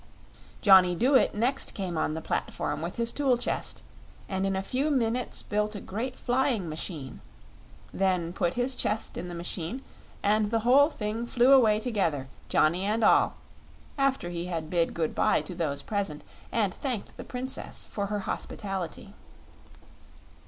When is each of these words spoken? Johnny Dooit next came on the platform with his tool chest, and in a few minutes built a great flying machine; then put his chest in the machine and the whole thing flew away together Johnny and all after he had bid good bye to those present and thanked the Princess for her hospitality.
Johnny 0.63 0.95
Dooit 0.95 1.35
next 1.35 1.75
came 1.75 1.95
on 1.95 2.15
the 2.15 2.23
platform 2.23 2.81
with 2.81 2.95
his 2.95 3.11
tool 3.11 3.37
chest, 3.37 3.83
and 4.27 4.47
in 4.47 4.55
a 4.55 4.63
few 4.63 4.89
minutes 4.89 5.43
built 5.43 5.75
a 5.75 5.79
great 5.79 6.17
flying 6.17 6.67
machine; 6.67 7.21
then 7.93 8.33
put 8.33 8.55
his 8.55 8.73
chest 8.73 9.15
in 9.15 9.27
the 9.27 9.35
machine 9.35 9.83
and 10.23 10.49
the 10.49 10.61
whole 10.61 10.89
thing 10.89 11.27
flew 11.27 11.51
away 11.51 11.79
together 11.79 12.27
Johnny 12.49 12.83
and 12.83 13.03
all 13.03 13.35
after 13.95 14.31
he 14.31 14.45
had 14.47 14.71
bid 14.71 14.95
good 14.95 15.13
bye 15.13 15.39
to 15.43 15.53
those 15.53 15.83
present 15.83 16.23
and 16.51 16.73
thanked 16.73 17.15
the 17.15 17.23
Princess 17.23 17.87
for 17.91 18.07
her 18.07 18.21
hospitality. 18.21 19.13